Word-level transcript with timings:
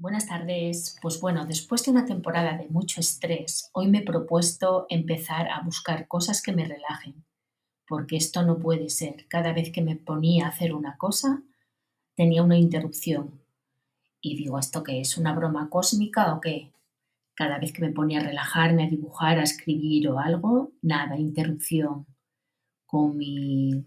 Buenas 0.00 0.28
tardes. 0.28 0.96
Pues 1.02 1.20
bueno, 1.20 1.44
después 1.44 1.84
de 1.84 1.90
una 1.90 2.06
temporada 2.06 2.56
de 2.56 2.70
mucho 2.70 3.02
estrés, 3.02 3.68
hoy 3.74 3.86
me 3.88 3.98
he 3.98 4.02
propuesto 4.02 4.86
empezar 4.88 5.50
a 5.50 5.60
buscar 5.60 6.08
cosas 6.08 6.40
que 6.40 6.54
me 6.54 6.64
relajen, 6.64 7.22
porque 7.86 8.16
esto 8.16 8.42
no 8.42 8.58
puede 8.58 8.88
ser. 8.88 9.28
Cada 9.28 9.52
vez 9.52 9.70
que 9.70 9.82
me 9.82 9.96
ponía 9.96 10.46
a 10.46 10.48
hacer 10.48 10.72
una 10.72 10.96
cosa, 10.96 11.42
tenía 12.16 12.42
una 12.42 12.56
interrupción. 12.56 13.42
Y 14.22 14.38
digo, 14.38 14.58
¿esto 14.58 14.82
qué 14.82 15.02
es? 15.02 15.18
¿Una 15.18 15.34
broma 15.34 15.68
cósmica 15.68 16.32
o 16.32 16.40
qué? 16.40 16.72
Cada 17.34 17.58
vez 17.58 17.70
que 17.70 17.82
me 17.82 17.92
ponía 17.92 18.20
a 18.20 18.24
relajarme, 18.24 18.84
a 18.84 18.88
dibujar, 18.88 19.38
a 19.38 19.42
escribir 19.42 20.08
o 20.08 20.18
algo, 20.18 20.72
nada, 20.80 21.18
interrupción. 21.18 22.06
Con 22.86 23.18
mi 23.18 23.84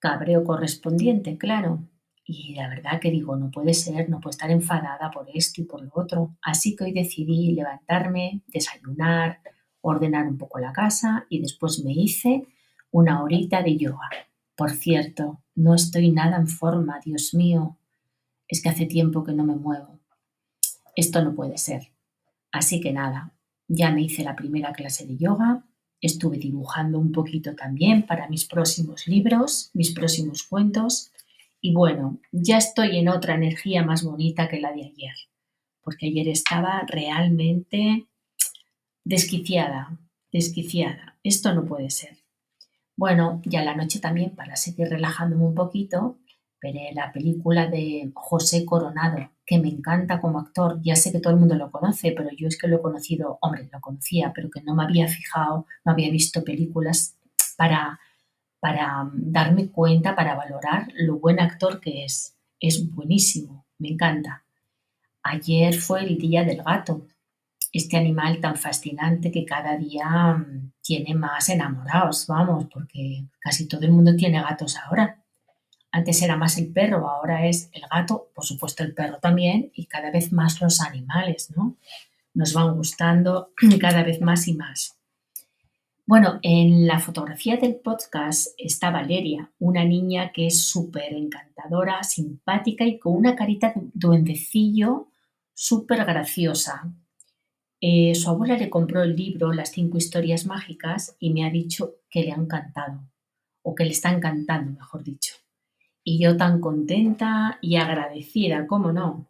cabreo 0.00 0.44
correspondiente, 0.44 1.38
claro. 1.38 1.88
Y 2.28 2.54
la 2.54 2.68
verdad 2.68 3.00
que 3.00 3.12
digo, 3.12 3.36
no 3.36 3.52
puede 3.52 3.72
ser, 3.72 4.10
no 4.10 4.18
puedo 4.20 4.30
estar 4.30 4.50
enfadada 4.50 5.12
por 5.12 5.28
esto 5.32 5.60
y 5.60 5.64
por 5.64 5.80
lo 5.80 5.92
otro. 5.94 6.36
Así 6.42 6.74
que 6.74 6.84
hoy 6.84 6.92
decidí 6.92 7.52
levantarme, 7.52 8.42
desayunar, 8.48 9.40
ordenar 9.80 10.26
un 10.26 10.36
poco 10.36 10.58
la 10.58 10.72
casa 10.72 11.26
y 11.30 11.40
después 11.40 11.84
me 11.84 11.92
hice 11.92 12.48
una 12.90 13.22
horita 13.22 13.62
de 13.62 13.76
yoga. 13.76 14.10
Por 14.56 14.72
cierto, 14.72 15.40
no 15.54 15.76
estoy 15.76 16.10
nada 16.10 16.36
en 16.36 16.48
forma, 16.48 16.98
Dios 17.04 17.32
mío. 17.32 17.78
Es 18.48 18.60
que 18.60 18.70
hace 18.70 18.86
tiempo 18.86 19.22
que 19.22 19.32
no 19.32 19.44
me 19.44 19.54
muevo. 19.54 20.00
Esto 20.96 21.22
no 21.22 21.32
puede 21.32 21.58
ser. 21.58 21.92
Así 22.50 22.80
que 22.80 22.92
nada, 22.92 23.34
ya 23.68 23.92
me 23.92 24.02
hice 24.02 24.24
la 24.24 24.34
primera 24.34 24.72
clase 24.72 25.06
de 25.06 25.16
yoga, 25.16 25.64
estuve 26.00 26.38
dibujando 26.38 26.98
un 26.98 27.12
poquito 27.12 27.54
también 27.54 28.04
para 28.04 28.28
mis 28.28 28.46
próximos 28.46 29.06
libros, 29.06 29.70
mis 29.74 29.92
próximos 29.92 30.42
cuentos 30.42 31.12
y 31.60 31.72
bueno, 31.72 32.20
ya 32.32 32.58
estoy 32.58 32.98
en 32.98 33.08
otra 33.08 33.34
energía 33.34 33.84
más 33.84 34.04
bonita 34.04 34.48
que 34.48 34.60
la 34.60 34.72
de 34.72 34.84
ayer, 34.84 35.14
porque 35.82 36.06
ayer 36.06 36.28
estaba 36.28 36.82
realmente 36.86 38.06
desquiciada, 39.04 39.98
desquiciada. 40.32 41.18
Esto 41.22 41.54
no 41.54 41.64
puede 41.64 41.90
ser. 41.90 42.18
Bueno, 42.96 43.42
ya 43.44 43.62
la 43.62 43.76
noche 43.76 44.00
también, 44.00 44.34
para 44.34 44.56
seguir 44.56 44.88
relajándome 44.88 45.44
un 45.44 45.54
poquito, 45.54 46.18
veré 46.62 46.92
la 46.94 47.12
película 47.12 47.66
de 47.66 48.10
José 48.14 48.64
Coronado, 48.64 49.30
que 49.44 49.58
me 49.58 49.68
encanta 49.68 50.20
como 50.20 50.40
actor. 50.40 50.80
Ya 50.82 50.96
sé 50.96 51.12
que 51.12 51.20
todo 51.20 51.32
el 51.34 51.38
mundo 51.38 51.54
lo 51.54 51.70
conoce, 51.70 52.12
pero 52.12 52.30
yo 52.36 52.48
es 52.48 52.58
que 52.58 52.68
lo 52.68 52.76
he 52.76 52.82
conocido, 52.82 53.38
hombre, 53.40 53.68
lo 53.72 53.80
conocía, 53.80 54.32
pero 54.34 54.50
que 54.50 54.62
no 54.62 54.74
me 54.74 54.84
había 54.84 55.08
fijado, 55.08 55.66
no 55.84 55.92
había 55.92 56.10
visto 56.10 56.42
películas 56.42 57.16
para 57.56 58.00
para 58.66 59.04
mm, 59.04 59.10
darme 59.30 59.68
cuenta, 59.68 60.16
para 60.16 60.34
valorar 60.34 60.88
lo 60.96 61.20
buen 61.20 61.38
actor 61.38 61.80
que 61.80 62.04
es. 62.04 62.36
Es 62.58 62.92
buenísimo, 62.92 63.64
me 63.78 63.90
encanta. 63.90 64.44
Ayer 65.22 65.72
fue 65.74 66.00
el 66.02 66.18
Día 66.18 66.42
del 66.42 66.64
Gato, 66.64 67.06
este 67.72 67.96
animal 67.96 68.40
tan 68.40 68.56
fascinante 68.56 69.30
que 69.30 69.44
cada 69.44 69.76
día 69.76 70.08
mm, 70.08 70.72
tiene 70.82 71.14
más 71.14 71.48
enamorados, 71.48 72.26
vamos, 72.26 72.66
porque 72.72 73.26
casi 73.38 73.68
todo 73.68 73.82
el 73.82 73.92
mundo 73.92 74.16
tiene 74.16 74.42
gatos 74.42 74.76
ahora. 74.78 75.22
Antes 75.92 76.20
era 76.22 76.36
más 76.36 76.58
el 76.58 76.72
perro, 76.72 77.08
ahora 77.08 77.46
es 77.46 77.70
el 77.72 77.82
gato, 77.88 78.30
por 78.34 78.44
supuesto 78.44 78.82
el 78.82 78.94
perro 78.94 79.18
también, 79.20 79.70
y 79.74 79.86
cada 79.86 80.10
vez 80.10 80.32
más 80.32 80.60
los 80.60 80.80
animales, 80.80 81.52
¿no? 81.54 81.76
Nos 82.34 82.52
van 82.52 82.74
gustando 82.74 83.52
cada 83.80 84.02
vez 84.02 84.20
más 84.20 84.48
y 84.48 84.54
más. 84.54 84.96
Bueno, 86.08 86.38
en 86.42 86.86
la 86.86 87.00
fotografía 87.00 87.56
del 87.56 87.74
podcast 87.74 88.54
está 88.58 88.92
Valeria, 88.92 89.50
una 89.58 89.84
niña 89.84 90.30
que 90.30 90.46
es 90.46 90.64
súper 90.64 91.12
encantadora, 91.12 92.04
simpática 92.04 92.84
y 92.84 93.00
con 93.00 93.16
una 93.16 93.34
carita 93.34 93.72
de 93.74 93.90
duendecillo 93.92 95.08
súper 95.52 96.04
graciosa. 96.04 96.94
Eh, 97.80 98.14
su 98.14 98.30
abuela 98.30 98.56
le 98.56 98.70
compró 98.70 99.02
el 99.02 99.16
libro 99.16 99.52
Las 99.52 99.72
cinco 99.72 99.98
historias 99.98 100.46
mágicas 100.46 101.16
y 101.18 101.32
me 101.32 101.44
ha 101.44 101.50
dicho 101.50 101.96
que 102.08 102.22
le 102.22 102.30
ha 102.30 102.36
encantado, 102.36 103.00
o 103.62 103.74
que 103.74 103.84
le 103.84 103.90
está 103.90 104.12
encantando, 104.12 104.78
mejor 104.78 105.02
dicho. 105.02 105.34
Y 106.04 106.22
yo 106.22 106.36
tan 106.36 106.60
contenta 106.60 107.58
y 107.60 107.74
agradecida, 107.74 108.68
¿cómo 108.68 108.92
no? 108.92 109.26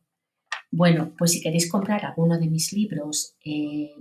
Bueno, 0.70 1.15
pues 1.16 1.32
si 1.32 1.41
queréis 1.41 1.70
comprar 1.70 2.04
alguno 2.04 2.38
de 2.38 2.48
mis 2.50 2.75
libros, 2.75 3.34
eh, 3.42 3.94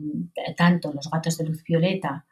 tanto 0.57 0.91
Los 0.91 1.09
gatos 1.09 1.37
de 1.37 1.45
luz 1.45 1.63
violeta, 1.63 2.25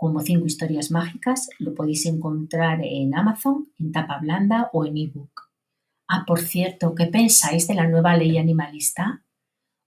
como 0.00 0.20
Cinco 0.20 0.46
historias 0.46 0.90
mágicas, 0.90 1.50
lo 1.58 1.74
podéis 1.74 2.06
encontrar 2.06 2.80
en 2.82 3.14
Amazon, 3.14 3.70
en 3.78 3.92
tapa 3.92 4.18
blanda 4.18 4.70
o 4.72 4.86
en 4.86 4.96
ebook. 4.96 5.50
Ah, 6.08 6.24
por 6.26 6.40
cierto, 6.40 6.94
¿qué 6.94 7.04
pensáis 7.04 7.68
de 7.68 7.74
la 7.74 7.86
nueva 7.86 8.16
ley 8.16 8.38
animalista? 8.38 9.22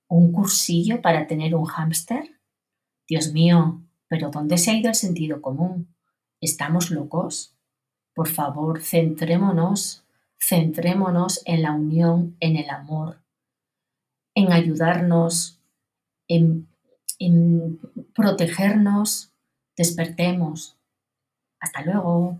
¿Un 0.08 0.32
cursillo 0.32 1.02
para 1.02 1.26
tener 1.26 1.56
un 1.56 1.66
hámster? 1.66 2.30
Dios 3.08 3.34
mío, 3.34 3.82
pero 4.08 4.30
¿dónde 4.30 4.60
se 4.60 4.70
ha 4.70 4.78
ido 4.78 4.90
el 4.90 4.96
sentido 4.96 5.42
común? 5.42 5.88
¿Estamos 6.40 6.92
locos? 6.92 7.56
Por 8.14 8.28
favor, 8.28 8.84
centrémonos, 8.84 10.04
centrémonos 10.40 11.42
en 11.46 11.64
la 11.64 11.72
unión, 11.72 12.38
en 12.40 12.58
el 12.58 12.70
amor, 12.70 13.18
en 14.36 14.52
ayudarnos, 14.52 15.60
en, 16.28 16.68
en 17.18 17.80
protegernos 18.14 19.33
Despertemos. 19.78 20.78
Hasta 21.60 21.82
luego. 21.84 22.40